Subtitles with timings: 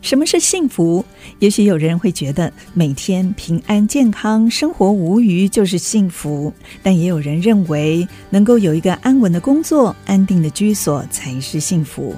[0.00, 1.04] 什么是幸福？
[1.38, 12.14] 也许有人会觉得每天平安健康、生活无虞就是幸福，但也有人认为能够有一个安稳的工作、安定的居所才是幸福。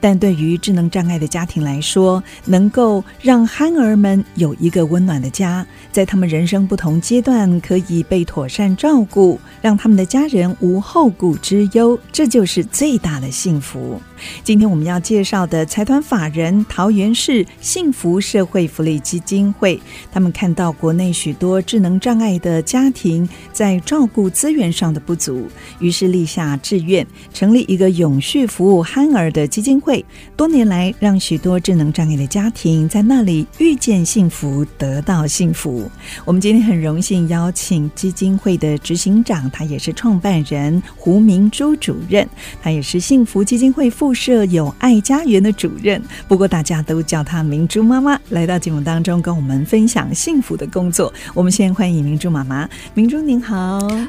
[0.00, 14.00] 但对于智能障碍的家庭来说，能够让憨儿们有一个温暖的家，在他们人生不同阶段可以被妥善照顾，让他们的家人无后顾之忧，这就是最大的幸福。
[14.42, 19.80] 今天我们要介绍的财团法人桃园市幸福社会福利基金会，
[20.10, 25.46] 他们看到国内许多智能障碍的家庭在照顾资源上的不足，
[25.78, 30.04] 于是立下志愿，成立一个永续服务憨儿的基金会。
[30.36, 35.90] 多年来，让许多智能障碍的家庭在那里遇见幸福，得到幸福。
[36.24, 42.26] 我们今天很荣幸邀请基金会的执行长，他也是创办人胡明珠主任，
[42.62, 44.05] 他也是幸福基金会副。
[44.06, 51.12] 附设有爱家园的主任，不过大家都叫她明珠妈妈，来到节目当中跟我们分享幸福的工作。
[51.34, 53.56] 我们先欢迎明珠妈妈，明珠您好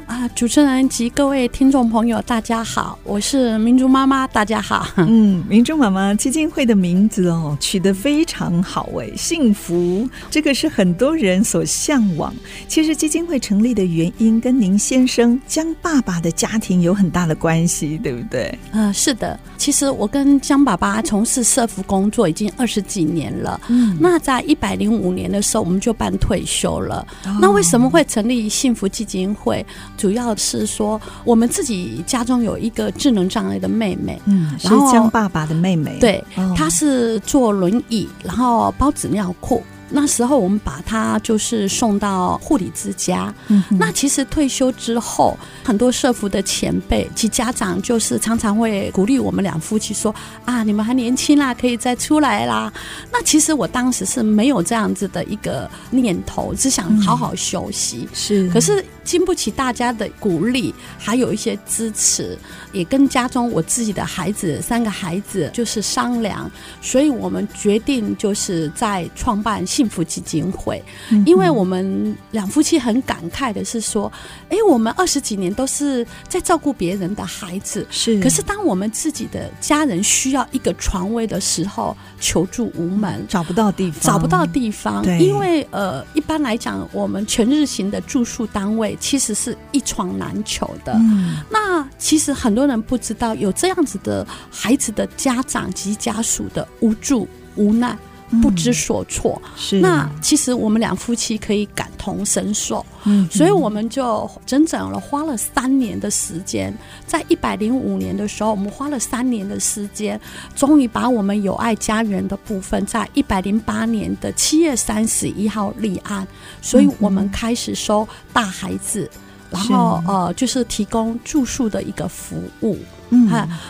[0.06, 4.88] 啊，主持人及各位听众朋友，大家好，我是明珠妈妈，大家好。
[4.98, 12.32] 嗯，明珠妈妈基金会的名字哦取得非常好哎，幸福这个是很多人所向往。
[12.68, 18.56] 其实基金会成立的原因跟您先生江爸爸的家庭有很大的关系，对不对？
[18.72, 19.87] 啊，是的，其实。
[19.94, 23.60] 我跟江爸爸从事社福工作已经二十几年了。
[23.68, 27.06] 嗯，那在一百零五年的时候，我们就办退休了。
[27.26, 27.38] 哦。
[27.42, 29.66] 那为什么会成立幸福基金会？
[29.98, 34.22] 主要是说，我们自己家中有一个智能障碍的妹妹。
[34.26, 35.98] 嗯，是江爸爸的妹妹。
[36.00, 36.24] 对，
[36.56, 39.64] 她是坐轮椅，然后包纸尿裤。
[39.90, 43.34] 那时候我们把他就是送到护理之家。
[43.48, 50.14] 嗯，那其实退休之后，很多社福的前辈及家长就是常常会鼓励我们两夫妻说
[50.46, 52.72] ：“啊，你们还年轻啦，可以再出来啦。”
[53.12, 58.08] 那其实我当时是没有这样子的一个念头，只想好好休息。
[58.14, 58.84] 是，可是。
[59.08, 62.38] 经不起大家的鼓励，还有一些支持，
[62.74, 66.52] 也跟家中我自己的孩子三个孩子就是商量，
[66.82, 74.12] 所以我们决定就是在创办幸福基金会，嗯、因为我们两夫妻很感慨的是说，
[74.50, 88.97] 哎，我们二十几年都是在照顾别人的孩子，是，可是当我们自己的家人需要一个床位的时候，求助无门，找不到地方，找不到地方，对，因为呃，一般来讲，我们全日型的住宿单位。
[89.00, 90.94] 其实是一床难求的。
[90.94, 97.98] 嗯，那其实很多人不知道，有这样子的孩子的家长及家属的无助、无奈、
[98.42, 99.42] 不知所措。
[99.46, 102.86] 嗯、是，那其实我们两夫妻可以感同身受。
[103.06, 106.74] 嗯，所以我们就整整了花了三年的时间，
[107.06, 110.20] 在一百零五年的时候，我们花了三年的时间，
[110.56, 116.28] 终于把我们有爱家园的部分，在一百零八年的七月三十一号立案，
[116.62, 119.10] 所以我们开始收大孩子，
[119.50, 122.78] 然后呃，就是提供住宿的一个服务。
[123.10, 123.30] 嗯，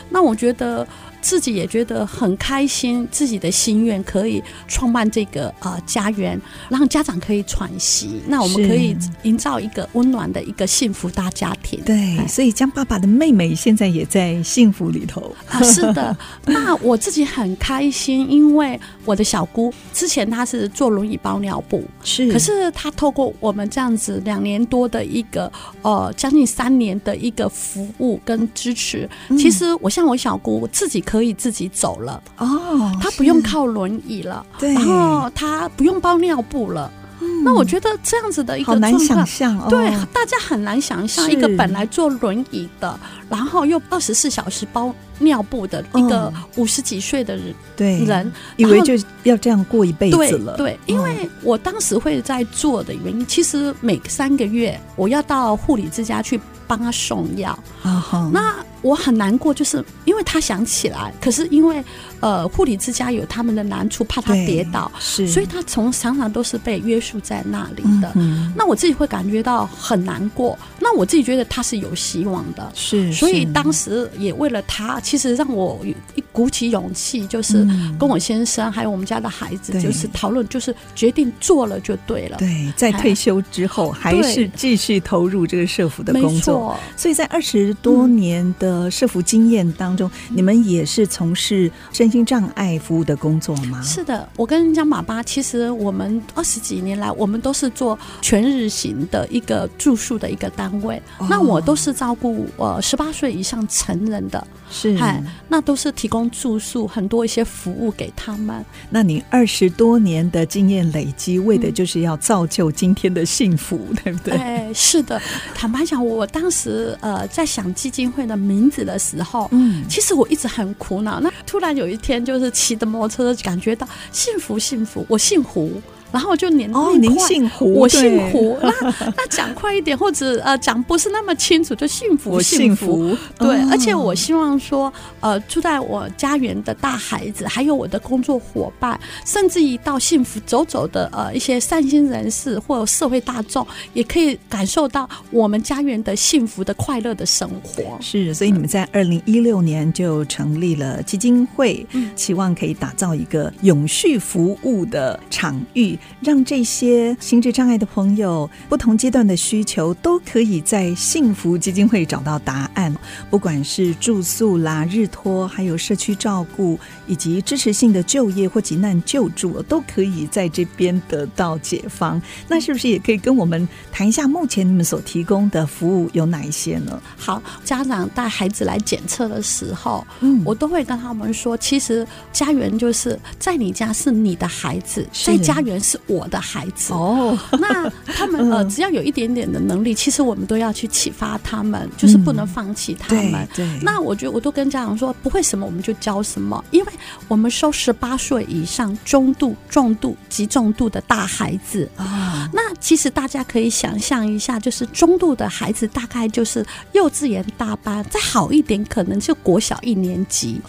[0.10, 0.88] 那我觉得。
[1.28, 6.40] 自己也觉得很开心，自己的心愿可以创办这个呃家园，
[6.70, 8.22] 让家长可以喘息。
[8.28, 11.82] 那我们可以营造一个温暖的一个幸福大家庭。
[11.84, 15.36] 对，所以江爸爸的妹妹现在也在幸福里头。
[15.50, 16.18] 啊，是的，
[16.48, 25.52] 那我自己很开心，因为我的小姑之前她是坐轮椅包尿布，是，可是她透过我们这样子两年多的一个
[25.82, 31.17] 呃将近三年的一个服务跟支持，嗯、其实我像我小姑自己可。
[31.18, 32.22] 可以自己走了。
[32.38, 36.92] 哦，他不用靠轮椅了，对，然后他不用包尿布了。
[37.20, 48.94] 嗯、那我觉得这样子的一个状况，好难想象哦，对，大家很难想象一个本来坐轮椅的，然后又二十四小时包尿布的一个五十几岁的人，对人，以为就
[49.24, 50.56] 要这样过一辈子了。
[50.58, 58.56] 对，对，因为我当时会在做的原因，其实每三个月我要到护理之家去帮他送药啊，那。
[58.84, 61.84] 我很难过，就是因为他想起来，可是因为
[62.20, 68.12] 呃护理之家有他们的难处，怕他跌倒，是，所以他从常常都是被约束在那里的。
[68.16, 68.54] 嗯。
[68.56, 70.58] 那我自己会感觉到很难过。
[70.80, 73.12] 那我自己觉得他是有希望的，是。
[73.12, 75.80] 所以当时也为了他，其实让我
[76.16, 77.66] 一鼓起勇气，就是
[77.98, 82.36] 跟我先生还有我们家的孩子，就是讨论，就是决定做了就对了。
[82.38, 86.78] 对，在退休之后还是继续投入这个社服的工作。
[86.98, 93.82] 所以在二十多年的社服经验当中，你们也是从事身心障碍服务的工作吗？
[93.82, 101.02] 是的，我跟江爸爸，其实我们二十几年来，我们都是做全日型的一个住宿的一个单位。
[101.30, 104.46] 那我都是照顾呃十八岁以上成人的。
[104.70, 108.66] 是，嗨，那都是提供住宿很多一些服务给他们。
[108.90, 114.38] 那你二十多年的经验累积，为的就是要造就今天的幸福，嗯、对不对？
[114.38, 115.22] 哎，是的。
[115.54, 121.20] 坦白讲，我当时呃在想基金会的名字的时候，嗯，其实我一直很苦恼。
[121.20, 125.06] 那突然有一天，就是骑着摩托车，感觉到幸福，幸福。
[125.10, 125.82] 我姓胡。
[126.12, 128.58] 然后就念哦，您姓胡，我姓胡。
[128.62, 128.72] 那
[129.16, 133.16] 那讲快一点，或者呃讲不是那么清楚，就幸福，幸福。
[133.38, 147.98] 对，而且我希望说，呃，住在我家园的大孩子，还有我的工作伙伴，甚至一到幸福走走的呃一些善心人士或者社会大众，也可以感受到我们家园的幸福的快乐的生活。
[148.00, 155.97] 是，所以你们在二零一六年就成立了基金会，期望可以打造一个永续服务的场域。
[156.22, 162.94] 让这些心智障碍的朋友，不同阶段的需求，都可以在幸福基金会找到答案。
[163.30, 172.22] 不管是住宿啦、日托，还有社区照顾，以及支持性的就业或急难救助，都可以在这边得到解放。
[172.48, 177.02] 那是不是也可以跟我们谈一下，目前你们所提供的服务有哪一些呢？
[177.18, 185.78] 好，家长带孩子来检测的时候，嗯，我都会跟他们说，其实家园就是在你家是你的孩子，在家园。
[185.88, 193.48] 是我的孩子哦， 那他们呃，只要有一点点的能力，其实我们都要去启发他们，就是不能放弃他们。
[193.56, 196.92] 对，那我觉得我都跟家长说，不会什么我们就教什么，因为
[197.30, 202.50] 我们收十八岁以上中度、重度、极重度的大孩子啊。
[202.52, 210.60] 那其实大家可以想象一下，就是中度的孩子大概就是幼稚园大班，再好一点可能就国小一年级。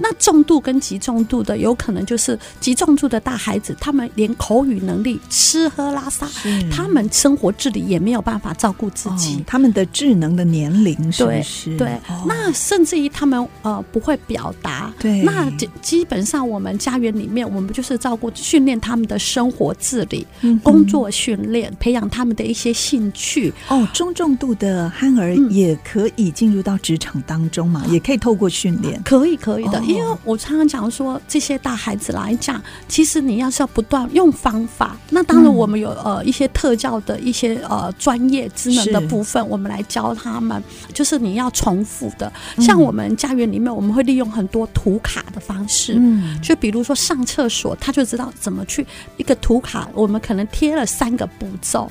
[0.00, 6.28] 那重度跟极重度的，有可能就是极重度的大孩子，他们连口语能力、吃喝拉撒，
[6.70, 9.36] 他们生活自理也没有办法照顾自己。
[9.36, 11.76] 哦、他们的智能的年龄是不是？
[11.76, 14.92] 对，对哦、那甚至于他们呃不会表达。
[14.98, 15.50] 对，那
[15.80, 23.52] 基本上我们家园里面，我们就是照顾、训练他们的生活自理、嗯、工作训练，培养他们的一些兴趣。
[23.68, 27.82] 哦，中重度的憨儿也可以进入到职场当中嘛？
[27.86, 29.78] 嗯、也可以透过训练，可以可以的。
[29.78, 34.57] 哦、因为我常常讲说，这些大孩子来讲，其实你要是要不断用方。
[34.58, 40.62] 方法，那当然我们有呃一些特教的一些呃专业职能的部分，我们来教他们，
[40.92, 42.32] 就是你要重复的。
[42.58, 51.90] 像我们家园里面，我们会利用很多图卡的方式，嗯，就比如说上厕所，他就知道怎么去一个图卡，我们可能贴了三个步骤，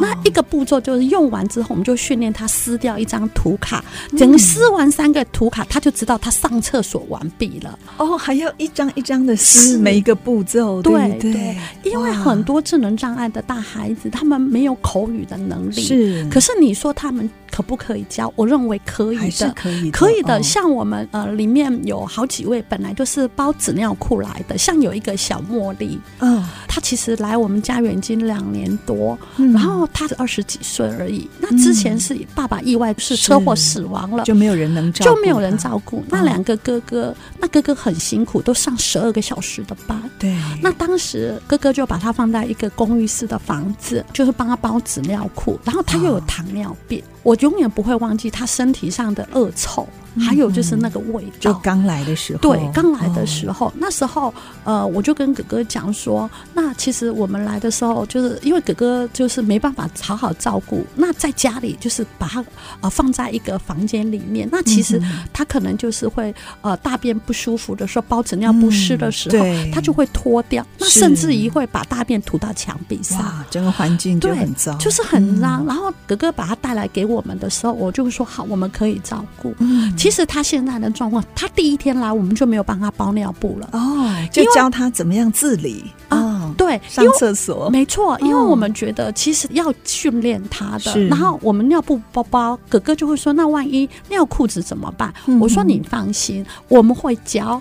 [0.00, 3.84] 那一个步骤就是用完之后，我们就训练他撕掉一张图卡，
[4.16, 7.78] 整个撕完三个图卡，他就知道他上厕所完毕了。
[7.98, 11.56] 哦，还要一张一张的撕每一个步骤，对对。
[11.82, 15.82] 因为很多智能障碍的大孩子，他们没有口语的能力。
[15.82, 18.32] 是，可是你说他们可不可以教？
[18.36, 20.42] 我认为可以的，可以的，可以的。
[20.42, 31.28] 像我们呃，里面有好几位本来都是包纸尿裤来的，像有一个小茉莉，嗯，她其实来我们家园已经两年多，然后她是二十几岁而已。
[31.40, 36.04] 那之前是爸爸意外是车祸死亡了，就没有人能照顾，就没有人照顾。
[36.08, 40.00] 那两个哥哥，那哥哥很辛苦，都上十二个小时的班。
[40.18, 49.88] 对，那当时哥哥就把他放在一个公寓式的房子，就是帮他包纸尿裤，然后他又有糖尿病，我永远不会忘记他身体上的恶臭。
[50.18, 54.32] 还有就是那个味道，就刚来的时候，对，刚来的时候，那时候，
[54.64, 62.44] 呃，我就跟哥哥讲说，那其实我们来的时候，就是因为哥哥就是没办法好好照顾，那在家里就是把他
[62.80, 65.00] 呃放在一个房间里面，那其实
[65.32, 75.64] 他可能就是会呃大便不舒服的时候，包纸尿不湿的时候，他就会脱掉，那甚至于会把大便吐到墙壁上，整个环境就很脏，就是很脏。
[75.66, 79.54] 然后哥哥把他带来给我们的时候，我就说好，我们可以照顾。
[79.58, 79.94] 嗯。
[79.98, 91.06] 其实他现在的状况，他第一天来我们就没有帮他包尿布了哦，就教他怎么样自理啊，对，上厕所没错，因为我们觉得其实要训练他的。
[91.06, 95.12] 然后我们尿布包包，哥哥就会说，那万一尿裤子怎么办？
[95.40, 97.60] 我说你放心，我们会教。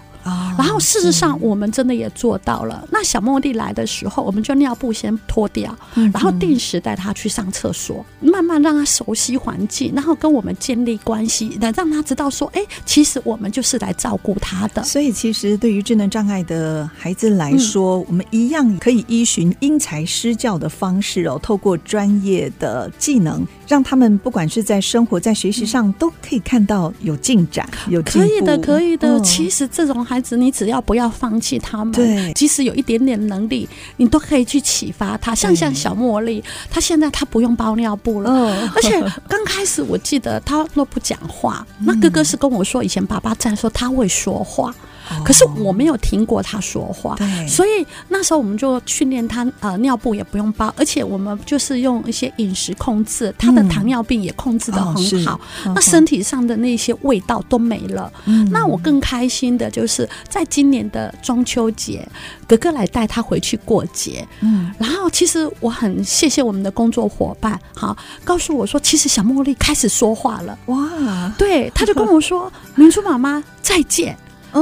[0.57, 2.88] 然后事实上我们真的也做到了。
[2.91, 5.75] 那小茉莉来的时候，我们就尿布先脱掉，
[6.13, 14.84] 然后定时带她去上厕所，慢慢让她熟悉环境，然后跟我们建立关系，来让她知道说，哎，其实我们就是来照顾她的。
[14.84, 28.02] 所以，其实对于智能障碍的孩子来说，我们一样可以依循因材施教的方式哦，透过专业的技能，让他们不管是在生活、在学习上，都可以看到有进展、有。
[28.04, 29.20] 可以的，可以的。
[29.22, 35.36] 其实这种孩子，你只要不要放弃他们，对，即使有一点点能力，你都可以去启发他。
[35.36, 41.66] 像像小茉莉，她现在她不用包尿布了，而且刚开始我记得她都不讲话。
[41.80, 44.74] 那哥哥是跟我说，以前爸爸在的时候，他会说话。
[45.24, 58.12] 可是我没有听过他说话，对，所以那时候我们就训练他，呃，尿布也不用包，而且我们就是用一些饮食控制，他的糖尿病也控制的很好，那身体上的那些味道都没了。
[58.52, 62.08] 那我更开心的就是在今年的中秋节，
[62.48, 74.18] 哥哥来带他回去过节，嗯，然后其实我很谢谢我们的工作伙伴，好，告诉我说，其实小茉莉开始说话了，哇，对，他就跟我说，明珠妈妈再见。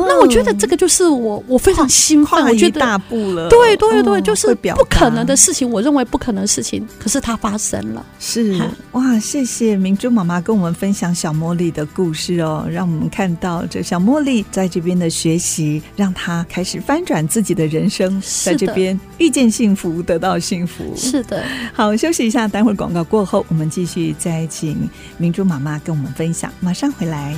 [0.08, 2.44] 那我觉得这个就是我，我非常兴奋。
[2.46, 8.06] 我觉得大步了，对对对，就是不可能的事情，我认为不可能的事情，可是它发生了。
[8.20, 8.62] 是
[8.92, 20.94] 哇，谢谢明珠妈妈跟我们分享小茉莉的故事哦，让我们看到这小茉莉在这边的学习，让她开始翻转自己的人生，在这边遇见幸福，得到幸福。
[20.96, 27.36] 是的，好，休息一下，待会儿广告过后，我们继续再请明珠妈妈跟我们分享，马上回来。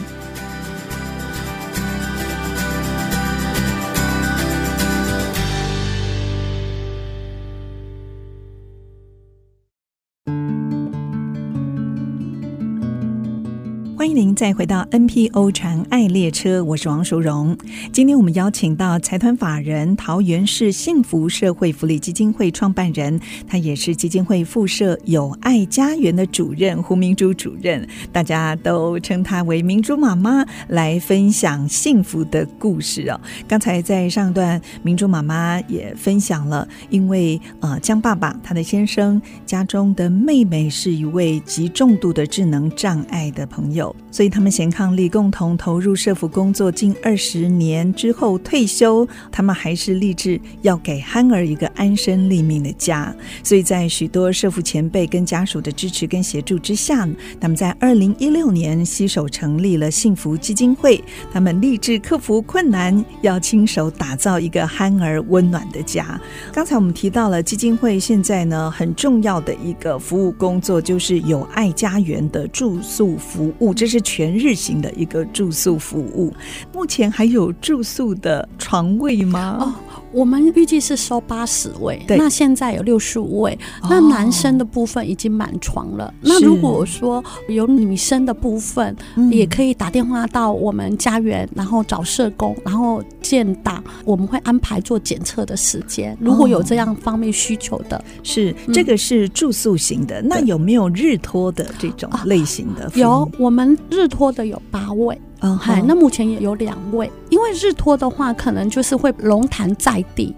[14.37, 17.57] 再回到 NPO 传爱列车，我是王淑荣。
[17.91, 33.19] 今天我们邀请到财团法人桃园市幸福社会福利基金会创办人，他也是基金会附设有爱家园的主任胡明珠主任，大家都称她为明珠妈妈，来分享幸福的故事哦。
[33.47, 43.95] 刚才在上段，明珠妈妈也分享了，因为呃江爸爸他的先生家中的妹妹是一位极重度的智能障碍的朋友。
[44.11, 53.13] 所以他们贤伉俪共同投入社福工作近二十年之后退休，他们还是立志要给憨儿一个安身立命的家。
[53.43, 57.07] 所以在许多社福前辈跟家属的支持跟协助之下，
[57.39, 61.03] 他们在二零一六年携手成立了幸福基金会。
[61.31, 66.19] 他们立志克服困难，要亲手打造一个憨儿温暖的家。
[66.53, 73.73] 刚才我们提到了基金会现在呢很重要的一个服务工作，就是友爱家园的住宿服务。
[73.73, 76.33] 这是全全日型的一个住宿服务，
[76.73, 79.75] 目前还有住宿的床位吗？
[80.11, 83.57] 我们预计是收八十位，那现在有六十五位。
[83.89, 86.05] 那男生的部分已经满床了。
[86.05, 88.95] 哦，那如果说有女生的部分，
[89.31, 96.17] 也可以打电话到我们家园，然后找社工，然后建档，我们会安排做检测的时间。
[96.19, 100.21] 如果有这样方面需求的，是这个是住宿型的。
[100.21, 102.91] 那有没有日托的这种类型的？
[102.95, 103.77] 有，我们。
[103.89, 110.35] 日托的有八位，嗯，嗨，那目前也有两位，因为日托的话，可能就是会龙潭在地，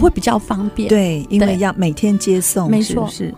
[0.00, 3.34] 会比较方便，对，因为要每天接送，没错，是。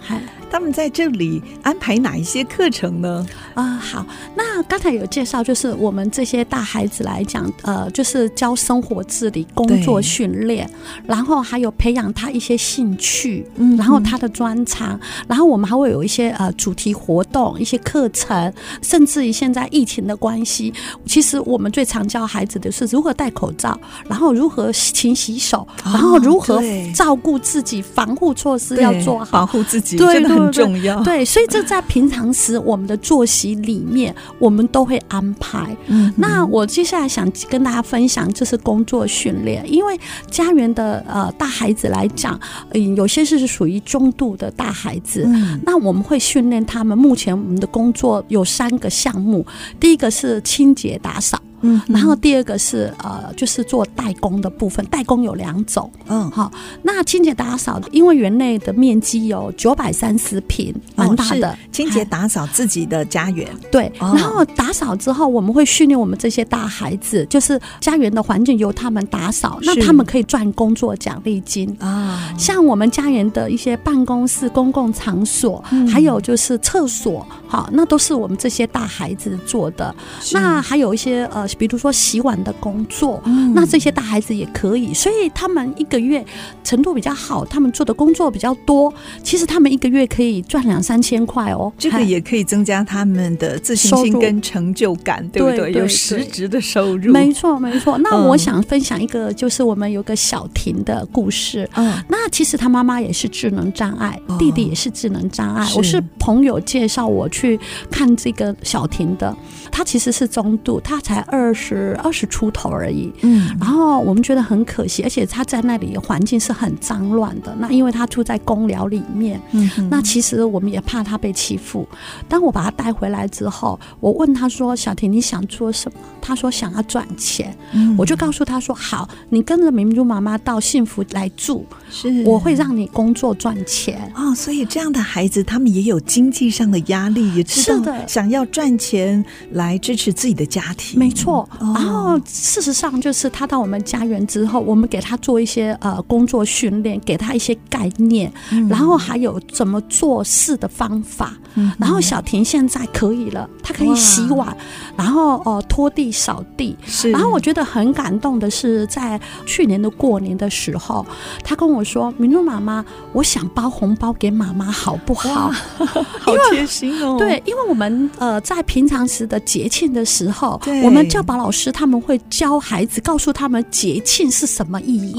[0.53, 3.27] 他们在这里安排哪一些课程呢？
[3.55, 4.07] 啊、呃，好，
[4.37, 10.69] 那刚才有介绍，就是我们这些大孩子来讲，呃，就是教生活自理、工作训练，
[11.07, 20.71] 然后还有培养他一些兴趣，嗯，然后他的专长，然后我们还会有一些呃主题活动、一些课程，甚至于现在疫情的关系，
[21.07, 26.61] 其实我们最常教孩子的是如何戴口罩，然后如何勤洗手，然后如何
[26.95, 30.42] 照顾自己，防护措施要做好，保护自己，对。
[30.45, 35.77] 很重要，对，所以这在平常时我们的作息里面，我们都会安排。
[35.87, 39.99] 嗯，那我接下来想跟大家分享，就是工作训练，因为
[40.31, 42.39] 家园的呃大孩子来讲，
[42.73, 46.97] 嗯，有些是属于中度的大孩子，嗯，那我们会训练他们。
[46.97, 49.45] 目前我们的工作有三个项目，
[49.81, 51.39] 第一个是清洁打扫。
[51.63, 56.51] 嗯，然后第二个是呃，就是做代工的部分，代工有两种，嗯，好，
[56.83, 71.75] 那清洁打扫，因为园内的面积有九百三十平，蛮大的，清洁打扫自己的家园，对，然后打扫之后，我们会训练我们这些大孩子，就是家园的环境由他们打扫，那他们可以赚工作奖励金。
[71.79, 79.95] 啊，像我们家园的一些办公室、公共场所，还有就是厕所，好，那都是我们这些大孩子做的，
[80.33, 81.47] 那还有一些呃。
[81.59, 86.25] 比如说洗碗的工作，嗯、那这些大孩子也可以，所以他们一个月
[86.63, 88.93] 程度比较好，他们做的工作比较多，
[89.23, 91.73] 其实他们一个月可以赚两三千块哦。
[91.79, 95.57] 这个也可以增加他们的自信心跟成就感，对不对？
[95.57, 97.13] 对对对，有实质的收入。
[97.13, 97.99] 没错，没错。
[97.99, 101.69] 那我想分享一个，就是我们有个小婷的故事。
[101.75, 105.65] 嗯，那其实他妈妈也是智能障碍，嗯、弟弟也是智能障碍。
[105.65, 107.59] 是我是朋友介绍我去
[107.91, 109.35] 看这个小婷的，
[109.71, 113.11] 他其实是中度，他才二十二十出头而已。
[113.23, 117.57] 嗯，然后我们觉得很可惜，而且他在那里环境是很脏乱的。
[117.59, 121.89] 那因为他住在公寮里面，嗯，那其实我们也怕他被欺负。
[122.29, 140.99] 当我把他带回来之后，我问他说：“小婷，你想做什么？”他说：“想要赚钱。”嗯，我就告诉他说：“好，你跟着明珠妈妈到幸福来住，是我会让你工作赚钱。”哦，所以这样的孩子，他们也有经济上的压力，也知道想要赚钱来支持自己的家庭。
[140.99, 141.32] 没错。
[141.61, 148.33] 然后事实上，就是他到我们家园之后，我们给他做一些呃工作训练，给他一些概念，
[148.69, 151.33] 然后还有怎么做事的方法。
[151.79, 154.57] 然后小婷现在可以了，她可以洗碗，
[154.97, 156.75] 然后哦拖地扫地。
[156.87, 157.11] 是。
[157.11, 161.05] 然后我觉得很感动的是，在去年的过年的时候，
[161.45, 165.53] 他跟我说：“明珠妈妈，我想包红包给妈妈，好不好？”
[166.19, 167.17] 好贴心哦。
[167.19, 175.15] 对，因为我们呃在平常时的节庆的时候，我们教保老师他们会教孩子，告诉他们节庆是什么意义，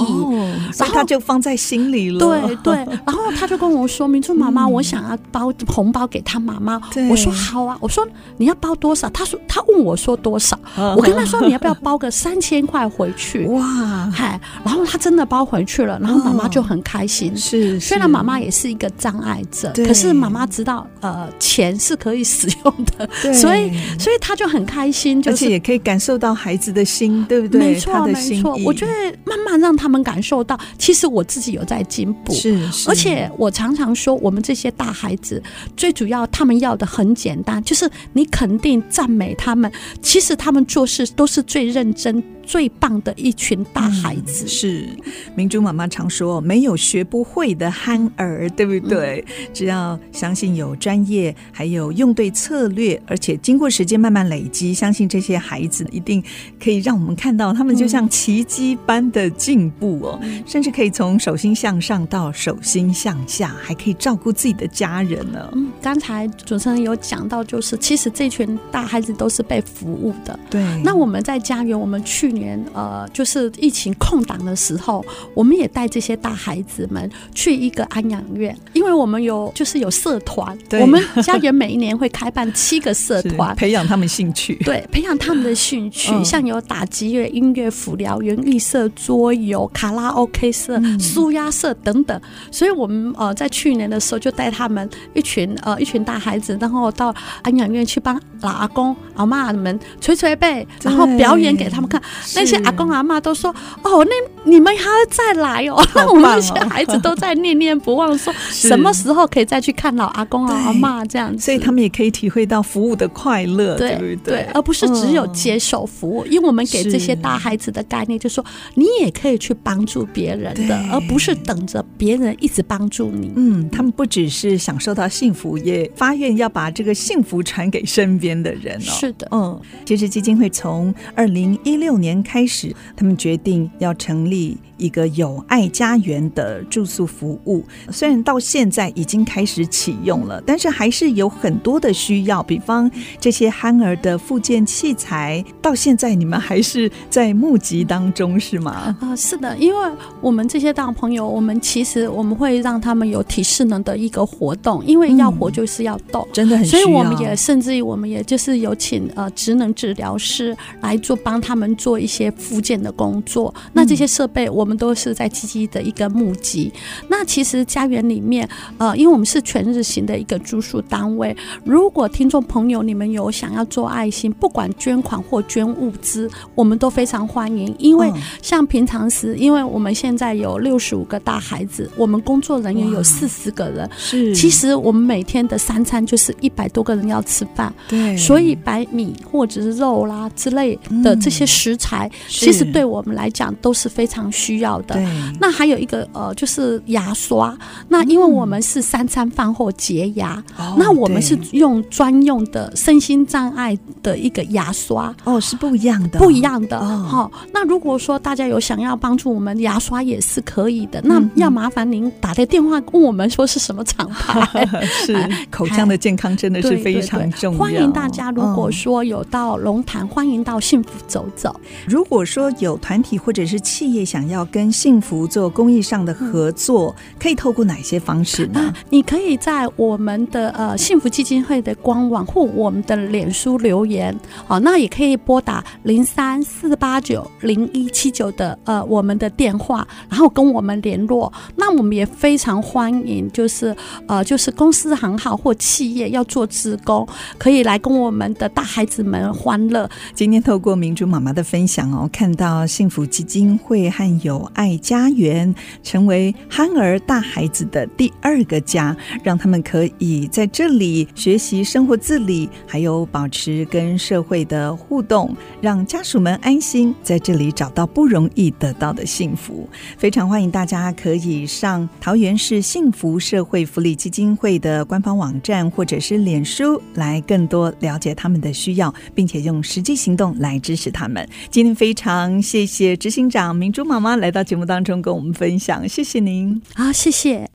[0.77, 2.19] 然后他就放在心里了。
[2.19, 2.75] 对对。
[3.07, 8.05] 然后他就跟我说：“明珠妈妈，我想要包红包给。”他妈妈，我说好啊，我说
[8.37, 9.09] 你要包多少？
[9.11, 10.59] 他说他问我说多少，
[10.97, 13.45] 我跟他说你要不要包个三千块回去？
[13.51, 17.35] 哇，嗨，然后他真的包回去了，然后妈妈就很开心。
[17.37, 27.59] 是，虽然妈妈也是一个障碍者，可是妈妈知道呃钱是可以使用的，所以所以他就很开心，而且也可以感受到孩子的心，对不对？
[27.59, 28.55] 没错，没错。
[28.63, 28.93] 我觉得
[29.25, 32.33] 慢慢让他们感受到，其实我自己有在进步。
[32.33, 32.57] 是，
[32.87, 35.43] 而且我常常说，我们这些大孩子
[35.75, 36.03] 最主。
[36.03, 39.71] 要他们要的很简单，就是你肯定赞美他们，
[40.01, 42.21] 其实他们做事都是最认真。
[42.45, 44.45] 最棒的一群大孩子。
[44.45, 44.89] 嗯、是
[45.35, 49.23] 明珠妈妈常说，没有学不会的憨儿，对不对？
[49.27, 56.21] 嗯、只要相信有专业，还有用对策略，而且经过时间慢慢累积，相信这些孩子一定
[56.61, 65.49] 可以让我们看到他们就像奇迹般的进步哦，嗯、甚至可以从手心向上到手心向下，还可以照顾自己的家人呢。
[65.53, 70.37] 嗯，刚才主持人有讲到，就是其实这群大孩子都是被服务的。
[70.49, 72.32] 对，那我们在家园，我们去。
[72.33, 80.81] 年呃，就是疫情空档的时候，我们也带这些大孩子们去一个安养院，因为我们有就是有社团，对。
[80.81, 92.19] 我们家园每一年会开办七个社 团，培养他们兴趣，对，培养他们的兴趣， 嗯、像有打击乐、音乐辅疗、园艺社、桌游、卡拉 OK 社、舒压社等等。
[92.51, 102.01] 所以，我们呃在去年的时候就带他们一群呃一群大孩子，然后到安养院去帮老阿公阿嬷们捶捶背，然后表演给他们看。
[102.35, 104.11] 那些阿公阿妈都说：“哦，那
[104.49, 111.43] 你们还要再来哦。”那我们那些孩子都在念念不忘，说什么时候可以再去看老阿公阿妈这样子。
[111.43, 114.47] 所以他们也可以体会到服务的快乐，对不对？
[114.53, 116.25] 而不是只有接受服务。
[116.25, 123.31] 因为我们给这些大孩子的概念，就是说你也可以去帮助别人的，而不是等着别人一直帮助你。
[123.35, 128.91] 嗯，他们不只是享受到幸福，也发愿要把这个幸福传给身边的人哦。
[128.99, 132.12] 是的，嗯，其实基金会从二零一六年。
[132.21, 137.63] 开始，他们决定要成立一个有爱家园的住宿服务。
[137.89, 142.43] 虽然到现在已经开始启用了，但是还是有很多的需要。
[142.43, 148.71] 比方这些憨儿的复健器材，到现在你们还是在募集当中，是吗？
[148.71, 156.81] 啊、呃，是的，因为我们这些大朋友，我们其实我们会让他们有体适能的一个活动，因为要活就是要动，嗯、真的很需要。
[156.81, 163.53] 所以我们也甚至于我们也就是有请呃职能治疗师来做帮他们做一些复健的工作。
[163.71, 164.77] 那这些设备我们。
[164.83, 166.69] 都是在积极的一个募集。
[167.07, 177.73] 那其实家园里面，呃，因为我们是全日型的一个住宿单位，如果听众朋友你们有想要做爱心，不管捐款或捐物资，我们都非常欢迎。
[177.79, 178.11] 因为
[178.41, 184.35] 像平常时，因为我们现在有六十五个大孩子，我们工作人员有四十个人，是。
[184.35, 188.17] 其实我们每天的三餐就是一百多个人要吃饭，对。
[188.17, 191.92] 所以白米或者是肉啦之类的这些食材。
[191.93, 194.99] 材，其实对我们来讲都是非常需要的。
[195.39, 197.55] 那还有一个呃，就是牙刷。
[197.87, 205.13] 那因为我们是三餐饭后洁牙，嗯、那我们是用专用的身心障碍的一个牙刷。
[205.23, 206.79] 哦，是不一样的，不一样的。
[206.79, 210.99] 好、哦，那如果说大家有想要帮助我们，牙刷也是可以的。
[211.03, 214.67] 那要麻烦您打个电话问我们说是什么厂牌。
[215.05, 215.15] 是
[215.51, 217.59] 口腔的健康真的是非常重要。
[217.59, 221.59] 欢迎大家，如果说有到龙潭，欢迎到幸福走走。
[221.87, 228.73] 如果说有团体或者是企业想要跟幸福做公益上的合作，可以透过哪些方式呢？
[228.89, 234.17] 你可以在我们的呃幸福基金会的官网或我们的脸书留言，
[234.47, 241.31] 哦，那也可以拨打零三四八九零一七九的呃我们的电话，然后跟我们联络。
[241.55, 243.75] 那我们也非常欢迎，就是
[244.07, 249.89] 呃就是公司行号或企业要做职工，可以来跟我们的大孩子们欢乐。
[250.13, 269.67] 今天透过明珠妈妈的分享想哦，看到幸福基金会和友爱家园成为憨儿大孩子的第二个家，让他们可以在这里学习生活自理，还有保持跟社会的互动，让家属们安心在这里找到不容易得到的幸福。
[269.97, 281.27] 非常欢迎大家可以上桃园市幸福社会福利基金会的官方网站或者是脸书来更多了解他们的需要，并且用实际行动来支持他们。
[281.49, 286.61] 今天非常谢谢执行长明珠妈妈来到节目当中跟我们分享，谢谢您。
[286.75, 287.49] 好，谢谢。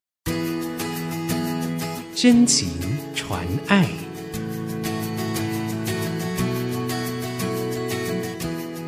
[2.15, 2.69] 真情
[3.15, 3.89] 传爱。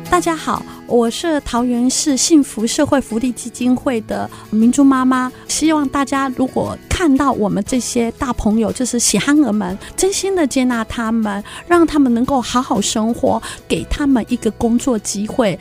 [0.09, 0.65] 大家好。
[0.91, 15.57] 我是桃园市幸福社会福利基金会的明珠妈妈，希望大家如果看到我们这些大朋友，就是喜憨儿们，真心的接纳他们，让他们能够好好生活，给他们一个工作机会。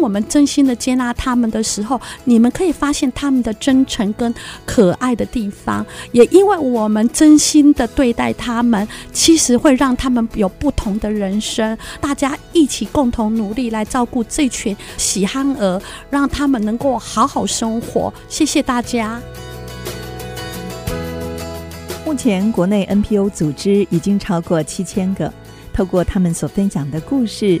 [0.00, 5.84] 我们真心的接纳他们的时候，你们可以发现他们的真诚跟可爱的地方。
[6.12, 11.76] 也因为我们真心的对待他们，其实会让他们有不同的人生。
[12.00, 14.76] 大家一起共同努力来照顾这群。
[14.96, 15.80] 喜憨儿，
[16.10, 18.12] 让他们能够好好生活。
[18.28, 19.20] 谢谢大家。
[22.04, 25.32] 目前国内 NPO 组织已经超过七千个，
[25.72, 27.60] 透过他们所分享的故事，